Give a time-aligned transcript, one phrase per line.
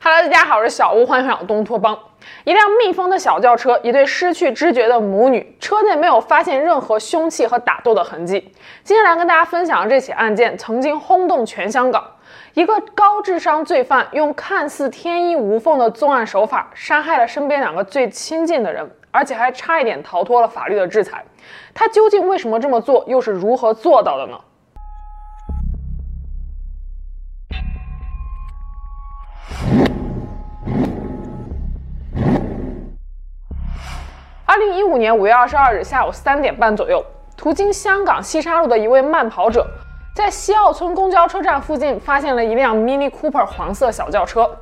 [0.00, 1.98] Hello，大家好，我是小屋，欢迎回到东托邦。
[2.44, 8.52] 一辆密封的小轿车，一对失去知觉的母女，车内没有发现任何凶器和打斗的痕迹。
[8.84, 12.04] 今天来跟大家分享的这起案件，曾经轰动全香港。
[12.54, 21.24] 一个高智商罪犯用看似天衣无缝的作案手法，杀害了身边两个最亲近的人，而且还差一点逃脱了法律的制裁。
[21.74, 24.38] 他究竟为什么这么做，又是如何做到的呢？
[34.58, 37.04] 零一五年五月二十二日下午三点半左右，
[37.36, 39.66] 途经香港西沙路的一位慢跑者，
[40.14, 44.58] 在西澳村公交车站附近发现了一辆 Mini Cooper 黄色小轿车，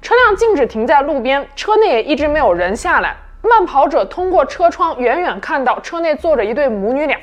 [0.00, 3.16] 车辆静止停在路边，车内也一直没有人下来。
[3.42, 7.16] 慢跑者通过车窗远远看到车内坐着一对母女俩，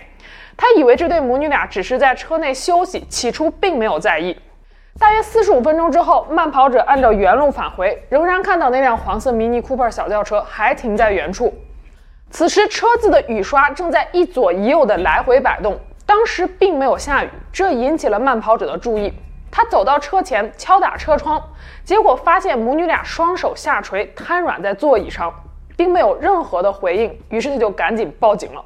[0.55, 4.37] 他以为这对母女俩只是在车内休息，起初并没有在意。
[4.99, 11.53] 大约四十五分钟之后，慢跑者按照原路返回，仍然看到那辆黄色 Mini Cooper 小轿车还停在原处。
[12.33, 15.79] 此时，车子的雨刷正在一左一右的来回摆动。
[16.03, 19.13] 当时并没有下雨，这引起了慢跑者的注意。
[19.51, 21.39] 他走到车前，敲打车窗，
[21.83, 25.31] 结果发现母女俩双手下垂，瘫软在座椅上，
[25.77, 27.15] 并没有任何的回应。
[27.29, 28.65] 于是他就赶紧报警了。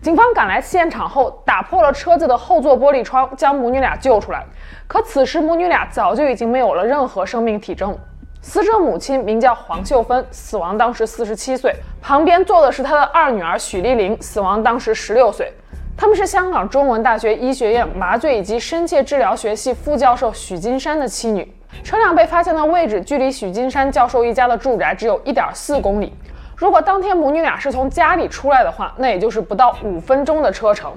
[0.00, 4.46] 警方赶来现场后，打破了车子的后座玻璃窗，将母女俩救出来。
[4.86, 7.98] 可此时母女俩早就已经没有了任何生命体征。
[8.42, 11.74] 死者母亲名叫黄秀芬，死亡当时四十七岁。
[12.00, 15.52] 旁边坐的是她的二女儿许丽玲，死亡当时十六岁。
[15.96, 21.46] 他们是香港中文大学医学院麻醉以及深切治疗学系副教授许金山的妻女。
[21.84, 26.12] 车辆被发现的位置距离许金山教授一家的住宅只有一点四公里。
[26.56, 30.90] 如果当天母女俩是从家里出来的话，那也就是不到五分钟的车程。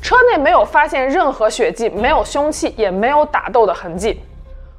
[0.00, 4.20] 车内没有发现任何血迹，没有凶器，也没有打斗的痕迹。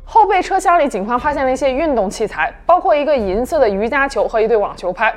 [0.07, 5.13] 后备车厢里，警方发现了一些运动器材，包括一个银色的瑜伽球和一对网球拍。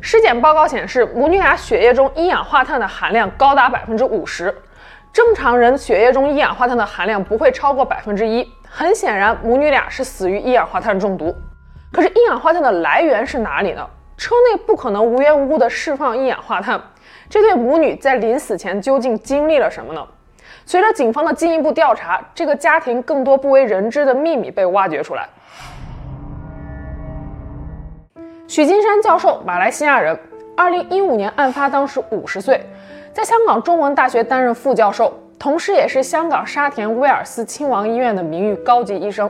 [0.00, 4.54] 尸检报告显示，母女俩血液中一氧化碳的含量高达百分之五十。
[5.12, 8.48] 正常人血液中一氧化碳的含量不会超过百分之一。
[8.68, 11.34] 很显然，母女俩是死于一氧化碳中毒。
[11.92, 13.84] 可是，一氧化碳的来源是哪里呢？
[14.16, 16.80] 车内不可能无缘无故的释放一氧化碳。
[17.28, 20.06] 这对母女在临死前究竟经历了什么呢？
[20.66, 25.28] 随着警方的进一步调查，这个家庭更多不为人知的秘密被挖掘出来。
[28.46, 30.18] 许金山教授，马来西亚人，
[30.56, 32.64] 二零一五年案发当时五十岁，
[33.12, 39.28] 在香港中文大学担任副教授，同时也是香港沙田威尔斯亲王医院的名誉高级医生。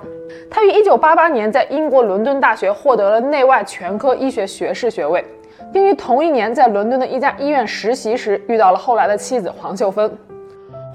[0.50, 5.24] 他于一九八八年在英国伦敦大学获得了内外全科医学学士学位，
[5.72, 10.16] 并于同一年在伦敦的一家医院实习时遇到了后来的妻子黄秀芬。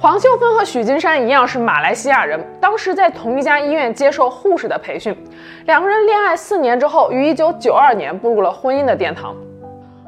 [0.02, 5.14] 黄秀芬和许金山一样是马来西亚人，当时在同一家医院接受护士的培训。
[5.66, 9.36] 两个人恋爱四年之后，于一九九二年步入了婚姻的殿堂。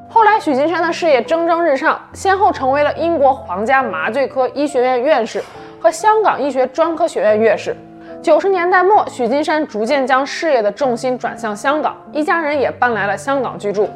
[0.10, 5.44] 后来，许金山的事业蒸蒸日上，先后成为了英国皇家麻醉科医学院院士
[5.82, 7.76] 和香港医学专科学院院士。
[8.22, 13.90] 九十年代末，许金山逐渐将事业的重心转向香港，一家人也搬来了香港居住。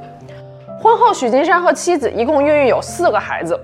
[0.78, 3.58] 婚后，许金山和妻子一共孕育有四个孩子。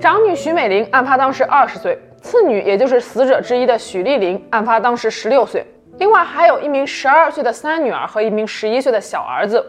[0.00, 5.62] 长女许美玲案发当时二十岁，次女也就是死者之一的许丽玲案发当时十六岁，
[5.98, 9.62] 另外还有一名十二岁的三女儿和一名十一岁的小儿子。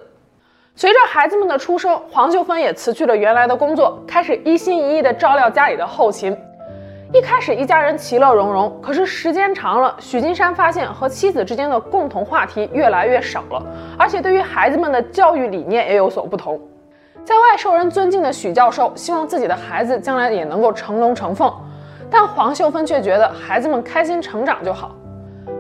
[0.73, 6.33] 随着孩子们的出生，黄秀芬也辞去了原来的工作，开始一心一意地照料家里的后勤。
[7.13, 13.61] 一开始一家人其乐融融，可是时间长了，许金山发现和妻子之间的共同话题越来越少了，
[13.99, 16.57] 而且对于孩子们的教育理念也有所不同。
[17.23, 21.53] 在外受人尊敬的许教授希望自己的孩子将来也能够成龙成凤，
[22.09, 24.95] 但黄秀芬却觉得孩子们开心成长就好。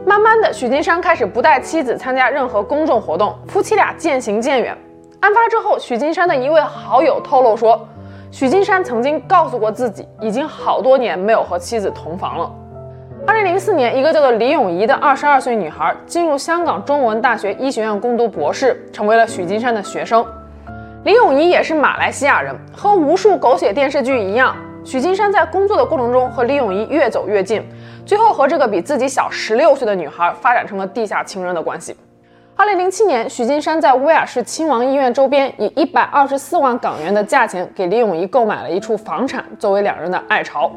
[0.05, 4.75] 慢慢的，许金山开始不带妻子参加任何公众活动，夫妻俩渐行渐远。
[5.19, 7.87] 案发之后，许金山的一位好友透露说，
[8.31, 12.51] 许金山曾经告诉过自己，已经好多年没有和妻子同房了。
[13.27, 20.25] 二零零四年，一个叫做李咏怡的二十二岁女孩进入香港中文大学医学院攻读博士，成为了许金山的学生。
[21.03, 24.55] 李咏仪也是马来西亚人，和无数狗血电视剧一样，
[24.85, 27.67] 许金山在工作的过程中和李咏仪越走越近，
[28.05, 31.97] 最后和这个比自己小十六岁的女孩发展成了地下情人的关系。
[32.55, 40.71] 二零零七年，许金山在威尔士亲王医院周边以一百二十四万港元的价钱给李咏仪购买了一处房产，作为两人的爱巢。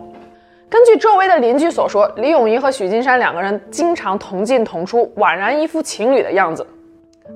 [0.71, 6.67] 根据周围的邻居所说，李咏仪和许金山两个人经常同进同出，宛然一副情侣的样子。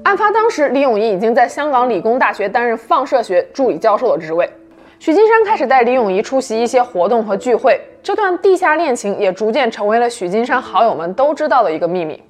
[0.05, 4.51] 案发当时，李咏怡已经在香港理工大学担任放射学助理教授的职位。
[4.99, 12.23] 许金山开始带李咏怡出席一些活动和聚会，这段地下恋情也逐渐成为了许金山好友们都知道的一个秘密。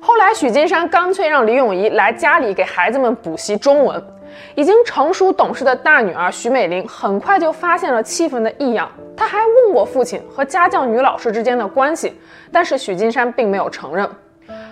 [0.00, 4.02] 后来，许金山干脆让李咏仪来家里给孩子们补习中文。
[4.54, 12.12] 已经成熟懂事的大女儿许美玲很快就发现了气氛的异样，她还问过父亲和家教女老师之间的关系，
[12.52, 14.08] 但是许金山并没有承认。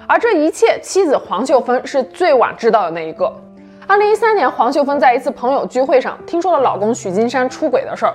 [0.08, 3.32] 而这一切，妻子黄秀芬是最晚知道的那一个。
[3.86, 8.14] 二零一三年，黄秀芬在一次朋友聚会上听说了老公许金山出轨的事儿，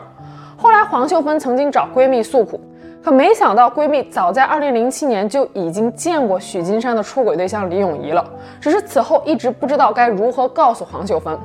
[0.58, 2.60] 后来黄秀芬曾经找闺蜜诉苦。
[3.04, 8.24] 可没想到，闺蜜早在2007年就已经见过许金山的出轨对象李咏仪了，
[8.60, 11.38] 只是此后一直不知道该如何告诉黄秀芬。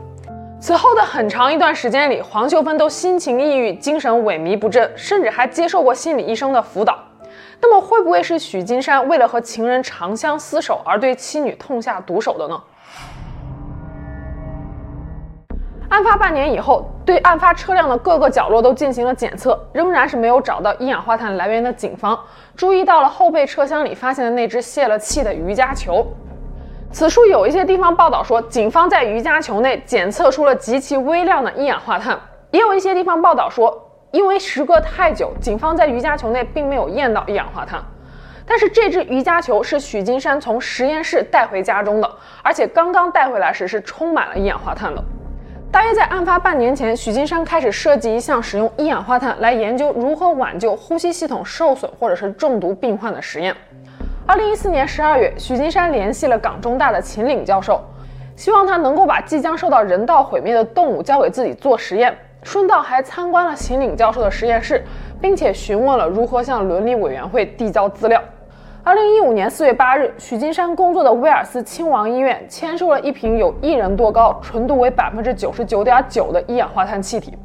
[0.61, 6.99] 此后的很长一段时间里，黄秀芬都心情抑郁、精神萎靡不振，甚至还接受过心理医生的辅导。
[7.61, 12.63] 那么，会不会是许金山为了和情人长相厮守而对妻女痛下毒手的呢？
[15.89, 22.19] 案发半年以后，对案发车辆的各个角落都进行了检测，仍然是没有找到一氧化碳来源的警方，
[22.57, 26.07] 注意到了后备车厢里发现的那只泄了气的瑜伽球。
[26.91, 32.19] 此处有一些地方报道说，警方在瑜伽球内检测出了极其微量的一氧化碳，
[32.51, 37.83] 也有一些地方报道说，因为时隔太久，警方在瑜伽球内并没有验到一氧化碳。
[38.47, 42.09] 但是这只瑜伽球是许金山从实验室带回家中的，
[42.43, 45.03] 而且刚刚带回来时是充满了一氧化碳的。
[45.73, 53.55] 大约在案发半年前，许金山开始设计一项使用一氧化碳来研究如何挽救呼吸系统受损或者是中毒病患的实验。
[54.25, 57.85] 二零一四年十二月，许金山联系了港中大的秦岭教授，
[58.37, 62.17] 希望他能够把即将受到人道毁灭的动物交给自己做实验，
[62.47, 64.81] 顺道还参观了秦岭教授的实验室，
[65.21, 68.23] 并且询问了如何向伦理委员会递交资料。
[68.85, 77.37] 二零一五年四月八日，许金山工作的威尔斯亲王医院签收了一瓶有一人多高、纯度为百分之九十九点九的一氧化碳气体。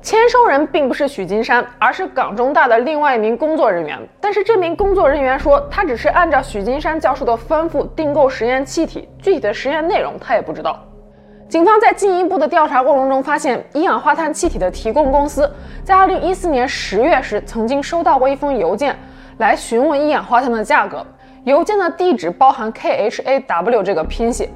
[0.00, 3.98] 签收人并不是许金山，而是港中大的另外一名工作人员。
[4.22, 10.82] 但是这名工作人员说，他只是按照许金山教授的吩咐订购实验气体，具体的实验内容他也不知道。
[11.50, 15.52] 警方在进一步的调查过程中发现，一氧化碳气体的提供公司
[15.82, 18.96] 在二零一四年十月时曾经收到过一封邮件。
[19.38, 21.04] 来询问一氧化碳的价格，
[21.42, 24.48] 邮件的地址包含 K H A W 这个拼写，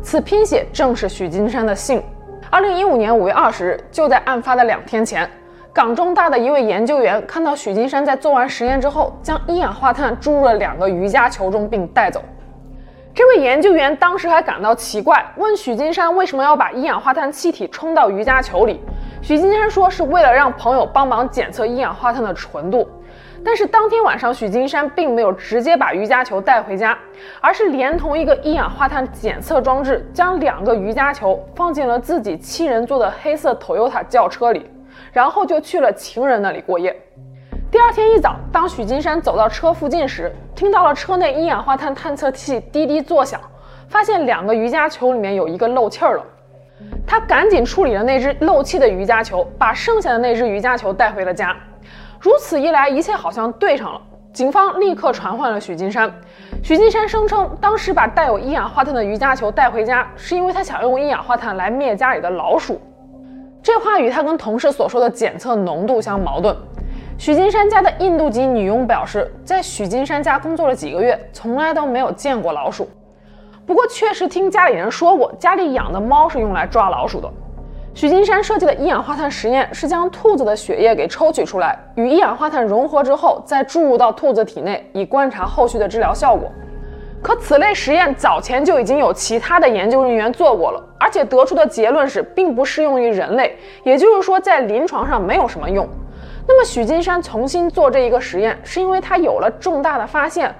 [0.00, 2.02] 此拼写正是许金山的姓。
[2.48, 5.28] 二零一五年五月二十日，就在案发的两天前，
[5.70, 12.22] 港中大的一位研究员看到许金山在做完实验之后，将一氧化碳注入了两个瑜伽球中并带走。
[13.18, 18.80] 这位研究员当时还感到奇怪，问许金山为什么要把一氧化碳气体冲到瑜伽球里。
[19.20, 22.88] 许金山说是为了让朋友帮忙检测一氧化碳的纯度。
[23.44, 26.96] 但是当天晚上，许金山并没有直接把瑜伽球带回家，
[27.40, 34.70] 而是连同一个一氧化碳检测装置，将两个瑜伽球放进了自己七人座的黑色 Toyota 轿车里，
[35.12, 36.96] 然后就去了情人那里过夜。
[37.70, 43.38] 第二天一早，当许金山走到车附近时，听到了车内一氧化碳探测器滴滴作响，
[43.88, 46.24] 发现两个瑜伽球里面有一个漏气儿了。
[47.06, 51.54] 他赶紧处理了那只漏气的瑜伽球，把剩下的那只瑜伽球带回了家。
[52.18, 54.00] 如此一来，一切好像对上了。
[54.32, 56.10] 警方立刻传唤了许金山。
[56.62, 62.80] 许金山声称，当时把带有一氧化碳的瑜伽球带回家，是因为他想用一氧化碳来灭家里的老鼠。
[63.62, 66.56] 这话与他跟同事所说的检测浓度相矛盾。
[67.18, 72.88] 许金山家的印度籍女佣表示，在许金山家工作了几个月，从来都没有见过老鼠。
[73.66, 77.28] 不过，确实听家里人说过，家里养的猫是用来抓老鼠的。
[77.92, 86.48] 许金山设计的一氧化碳实验是将兔子的血液给抽取出来，与一氧化碳融合之后，再注入到兔子体内，以观察后续的治疗效果。
[87.20, 95.84] 可此类实验早前就已经有其他的研究人员做过了，而且得出的结论是并不适用于人类，也就是说在临床上没有什么用。
[96.50, 100.52] 那么许金山重新做这一个实验，是因为他有了重大的发现，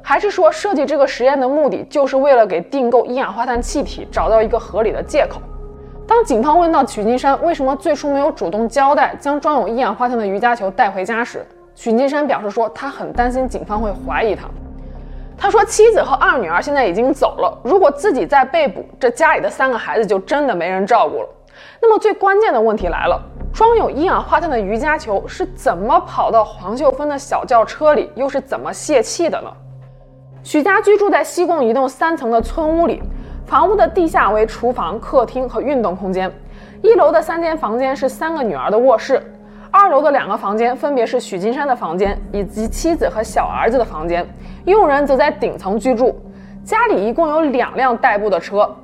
[0.00, 5.42] 还是说设计这个实验的目的就是为了给订购一氧化碳气体找到一个合理的借口？
[6.06, 14.44] 当警方问到许金山为什么最初没有主动交代将装有一氧化碳的瑜伽球带回家时，许金山表示说他很担心警方会怀疑他。
[15.36, 21.28] 他说妻子和二女儿现在已经走了，如果自己再被捕，这家里的三个孩子就真的没人照顾了。
[21.80, 23.20] 那么最关键的问题来了，
[23.52, 29.50] 装有一氧化碳的瑜伽球是怎么跑到黄秀芬的小轿车里，又是怎么泄气的呢？
[30.42, 33.02] 许家居住在西贡一栋三层的村屋里。
[33.46, 36.32] 房屋的地下为厨房、客厅和运动空间，
[36.80, 39.22] 一楼的三间房间是三个女儿的卧室，
[39.70, 44.26] 二楼的两个房间分别是许金山的房间以及妻子和小儿子的房间，
[44.64, 46.18] 佣人则在顶层居住。
[46.64, 48.74] 家里一共有两辆代步的车，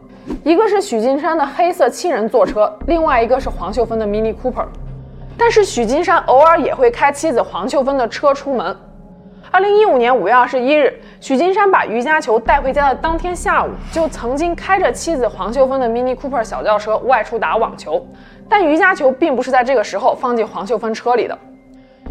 [0.45, 4.67] 一个是许金山的黑色七人座车，另外一个是黄秀芬的 Mini Cooper。
[5.37, 8.77] 但是许金山偶尔也会开妻子黄秀芬的车出门。
[9.51, 18.07] 二零一五年五月二十一日，许金山把瑜伽球带回家的当天下午，就曾经开着妻子黄秀芬的 Mini Cooper 小轿车外出打网球，
[18.49, 21.37] 但瑜伽球并不是在这个时候放进黄秀芬车里的。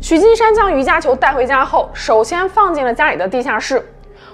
[0.02, 3.84] 许金山将瑜伽球带回家后，首先放进了家里的地下室。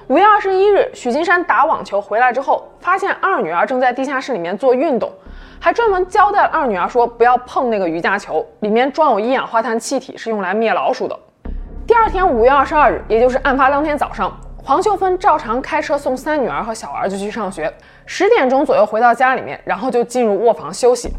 [0.07, 5.12] 五月二十一日，许金山打网球回来之后，发现二女儿正在地下室里面做运动，
[5.59, 11.19] 还专门交代了二女儿说不要碰那个瑜伽球，里面装有一氧化碳气体，是用来灭老鼠的。
[11.88, 14.31] 第二天五月二十二日，也就是案发当天早上，
[14.63, 17.74] 黄秀芬照常开车送三女儿和小儿子去上学，
[18.05, 21.12] 十点钟左右回到家里面，然后就进入卧房休息。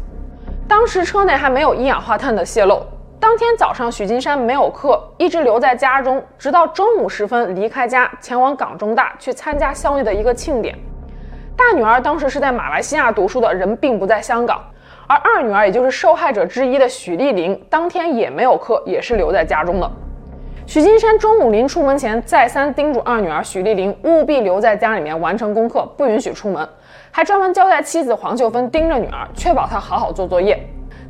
[0.65, 2.87] 当时车内还没有一氧化碳的泄漏。
[3.19, 10.77] 当天早上，许金山没有课，一直留在家中，直到中午时分离开家，前往港中大去参加校内的一个庆典。
[11.55, 14.63] 大女儿当时是在马来西亚读书的，人并不在香港。
[15.07, 19.91] 而二女儿，也就是受害者之一的许丽玲，当天也没有课，也是留在家中的。
[20.67, 26.67] 许金山中午临出门前，再三叮嘱二女儿许丽玲务必留在家里面完成功课，不允许出门，
[27.09, 30.61] 还专门交代妻子黄秀芬盯着女儿，确保她好好做作业。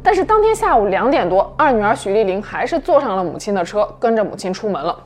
[0.03, 4.97] 但是当天下午两点多，二女儿许丽玲还是坐上了母亲的车，跟着母亲出门了。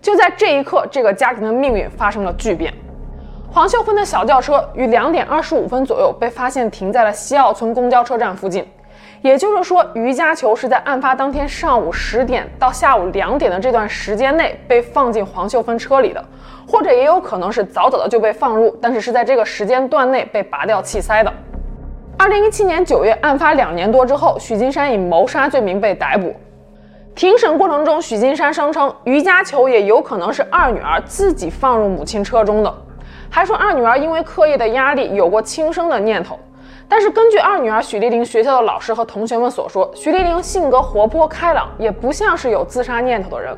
[0.00, 2.72] 就在这一刻，这个家庭的命运发生了巨变。
[3.50, 8.66] 黄秀芬的小轿车于两点二十五分左右被发现停在了西澳村公交车站附近，
[9.22, 16.24] 也就是说，瑜伽球是在案发当天上午十点到下午两点的这段时间内被放进黄秀芬车里的，
[16.66, 21.32] 或者也有可能是早早的就被放入，但是是在这个时间段内被拔掉气塞的。
[22.18, 26.34] 二零一七年九月，案发两年多之后，许金山以谋杀罪名被逮捕。
[27.14, 32.74] 庭审过程中，许金山声称瑜伽球也有可能是二女儿自己放入母亲车中的，
[33.30, 36.36] 还说二女儿因为课业的压力有过轻生的念头。
[36.88, 43.56] 但是根据二女儿许丽玲学校的老师和同学们所说，许丽玲性格活泼开朗，也不像是有自杀念头的人。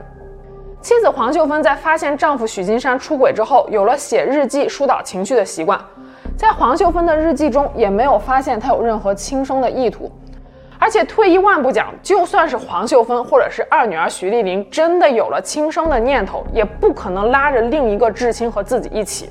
[0.83, 5.81] 妻子黄秀芬在发现丈夫许金山出轨之后，有了写日记疏导情绪的习惯。
[6.37, 10.11] 在黄秀芬的日记中，也没有发现她有任何轻生的意图。
[10.79, 19.29] 而且退一万步讲，就算是黄秀芬或者是二女儿徐丽玲真的有了轻生的念头，也不可能拉着另一个至亲和自己一起。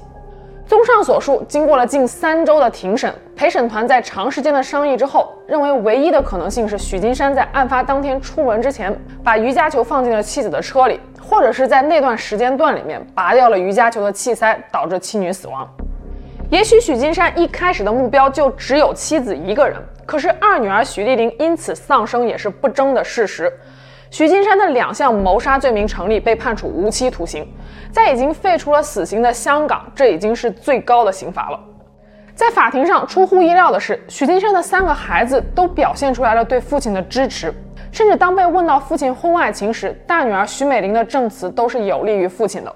[0.67, 15.67] 综上所述，经过了近三周的庭审，陪审团在长时间的商议之后，认为唯一的可能性是许金山在案发当天出门之前，把瑜伽球放进了妻子的车里，或者是在那段时间段里面拔掉了瑜伽球的气塞，导致妻女死亡。
[16.49, 23.53] 也许许金山一开始的目标就只有妻子一个人，可是二女儿许丽玲因此丧生也是不争的事实。
[24.09, 27.47] 许金山的两项谋杀罪名成立，被判处无期徒刑。
[27.91, 31.59] 在已经废除了死刑的香港，这已经是最高的刑罚了。
[32.33, 37.53] 在法庭上，出乎意料的是，许金山的三个孩子都表现出来了对父亲的支持，
[37.91, 42.75] 甚至当被问到父亲婚外情时，大女儿许美玲的证词都是有利于父亲的。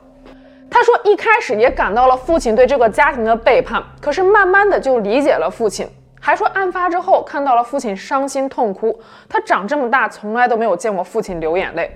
[0.73, 5.87] 他说，一开始也感到了父亲对这个家庭的背叛，可是慢慢的就理解了父亲。
[6.19, 8.99] 还说案发之后看到了父亲伤心痛哭，
[9.29, 11.95] 他长这么大从来都没有见过父亲流眼泪。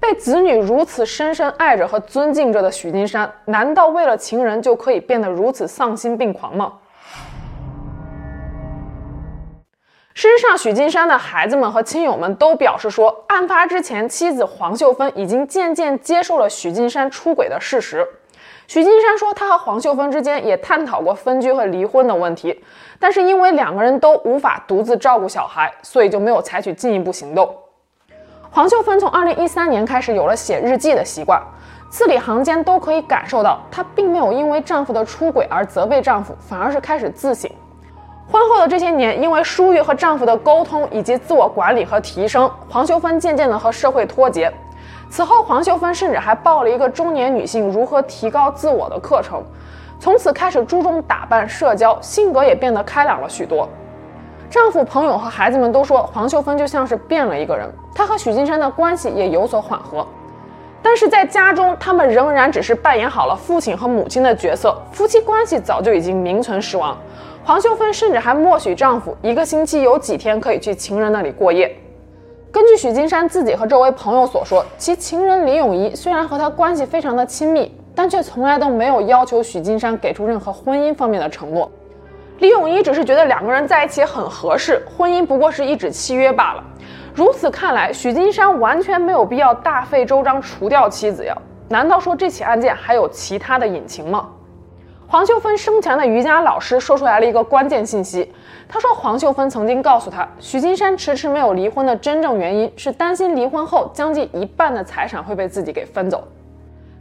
[0.00, 6.72] 被子女如此深深爱着和尊敬着的许金山，难道为了情人就可以变得如此丧心病狂吗？
[10.20, 18.04] 事实上，许金山的孩子们和亲友们都表示说，案发之前，妻子黄秀芬已经渐渐接受了许金山出轨的事实。
[18.66, 22.64] 许金山说，他和黄秀芬之间也探讨过分居和离婚的问题，
[22.98, 27.54] 但是因为两个人都无法独自照顾小孩，所以就没有采取进一步行动。
[28.50, 31.40] 黄秀芬从2013年开始有了写日记的习惯，
[31.90, 37.48] 字里行间都可以感受到，她并没有因为丈夫的出轨而责备丈夫，反而是开始自省。
[38.30, 44.52] 婚后的这些年，因为疏于和丈夫的沟通以及自我管理和提升，黄秀芬渐渐地和社会脱节。
[45.08, 49.42] 此后，黄秀芬甚至还报了一个中年女性如何提高自我的课程，
[49.98, 53.66] 从此开始注重打扮、社交，性格也变得开朗了许多。
[54.50, 57.66] 丈夫、朋友和孩子们都说，黄秀芬就像是变了一个人。
[57.94, 60.06] 她和许金山的关系也有所缓和，
[60.82, 66.96] 但是在家中，他们仍然只是扮演好了父亲和母亲的角色，夫妻关系早就已经名存实亡。
[67.44, 71.74] 黄秀芬甚至还默许丈夫一个星期有几天可以去情人那里过夜。
[72.50, 81.70] 根据许金山自己和周围朋友所说，其情人李永仪虽然和他关系非常的亲密，但却从来都没有要求许金山给出任何婚姻方面的承诺。
[82.38, 86.64] 李永仪只是觉得两个人在一起很合适，婚姻不过是一纸契约罢了。
[87.18, 91.36] 如此看来，许金山完全没有必要大费周章除掉妻子呀？
[91.68, 94.28] 难道说这起案件还有其他的隐情吗？
[95.08, 98.32] 黄秀芬生前的瑜伽老师说出来了一个关键信息。
[98.68, 106.22] 他说，黄秀芬曾经告诉他，许金山迟迟没有离婚的真正原因是担心离婚后将近一半的财产会被自己给分走。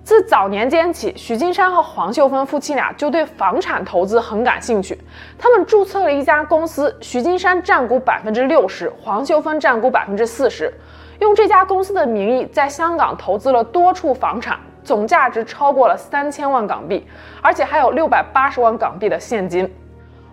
[0.07, 4.97] 自早年间起，许金山和黄秀芬夫妻俩就对房产投资很感兴趣。
[5.37, 10.73] 他们注册了一家公司，许金山占股百分之六十，黄秀芬占股百分之四十，
[11.19, 17.05] 用这家公司的名义在香港投资了多处房产，总价值超过了三千万港币，
[17.41, 19.69] 而且还有六百八十万港币的现金。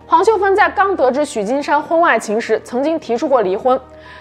[0.07, 3.77] 黄秀芬在刚得知许金山婚外情时，曾经提出过离婚，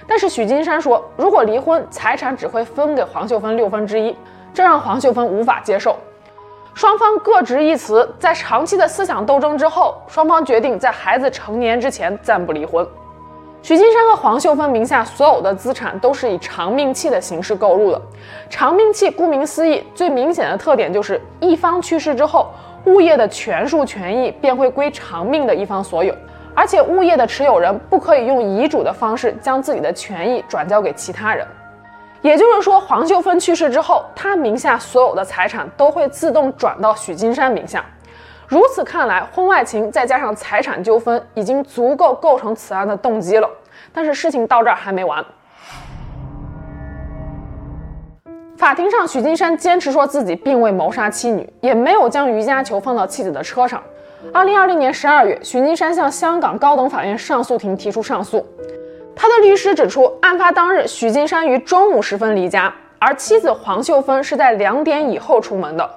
[0.09, 4.17] 但是许金山说，如果离婚，财产只会分给黄秀芬六分之一。
[4.55, 5.97] 这让黄秀芬无法接受，
[6.75, 12.87] 双方各执一词，在长期的思想斗争之后，双方决定在孩子成年之前暂不离婚。
[13.63, 18.01] 许金山和黄秀芬名下所有的资产都是以长命契的形式购入的。
[18.49, 22.53] 长命契顾名思义，最明显的特点就是一方去世之后，
[22.85, 26.15] 物业的权属权益便会归长命的一方所有，
[26.55, 31.45] 而且物业的持有人不可以用遗嘱的方式将自己的权益转交给其他人。
[32.25, 37.85] 也就是说，黄秀芬去世之后，她名下所有的财产都会自动转到许金山名下。
[38.49, 43.51] 如此看来，婚外情再加上财产纠纷，已经足够构成此案的动机了。
[43.93, 45.23] 但是事情到这儿还没完。
[48.57, 53.83] 法庭上，许金山坚持说自己并未谋杀妻女，也没有将瑜伽球放到妻子的车上。
[54.33, 58.47] 二零二零年十二月，许金山向香港高等法院上诉庭提出上诉。
[59.17, 65.89] 他的律师指出，案发当日，许金山于中午时分离家，而妻子黄秀芬是在两点以后出门的。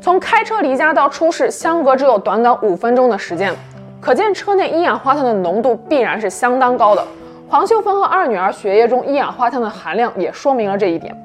[0.00, 3.54] 从开车离家到出事，相隔只有短短五分钟的时间，
[4.00, 7.06] 可见车内一氧化碳的浓度必然是相当高的。
[7.48, 11.16] 黄秀芬和二女儿血液中一氧化碳的含量也说明了这一点。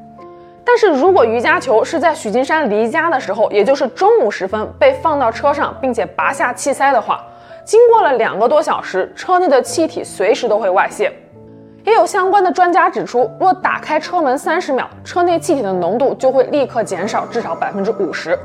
[0.64, 7.24] 但是如果瑜伽球是在许金山离家的时候，也就是中午时分被放到车上，并且拔下气塞的话，
[7.70, 11.14] 经过了两个多小时，车内的气体随时都会外泄。
[11.84, 18.36] 也有相关的专家指出，若打开车门三十秒，车内气体的浓度就会立刻减少至少百分之五十。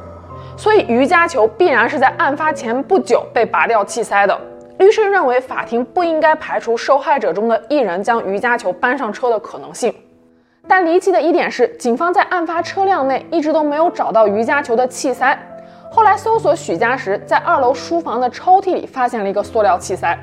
[0.59, 4.39] 所以瑜伽球必然是在案发前不久被拔掉气塞的。
[4.77, 9.91] 律师认为，法庭不应该排除受害者中的一人将瑜伽球搬上车的可能性。
[10.69, 15.39] 但离奇的一点是，警方在案发车辆内一直都没有找到瑜伽球的气塞。
[15.95, 20.19] 后来搜索许家时，在二楼书房的抽屉里发现了一个塑料气塞，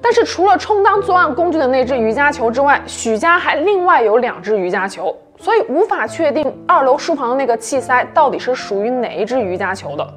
[0.00, 10.14] 但是除了充当作案工具的那只瑜伽球之外，许家还另外有两只瑜伽球，所以无法确定二楼书房的那个气塞到底是属于哪一只瑜伽球的。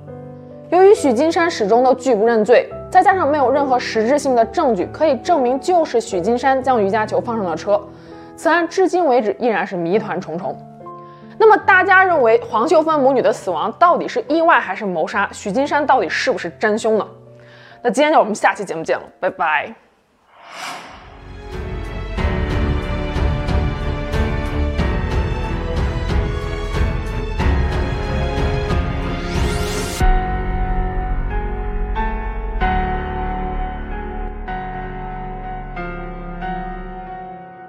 [0.70, 7.82] 由于许金山始终都拒不认罪，再加上没有任何实质性的证据可以证明就是许金山将瑜伽球放上了车，
[8.36, 10.56] 此案至今为止依然是谜团重重。
[11.38, 15.30] 那么大家认为黄秀芬母女的死亡到底是意外还是谋杀？
[15.32, 17.08] 许金山到底是不是真凶呢？
[17.82, 19.74] 那今天就我们下期节目见了，拜拜。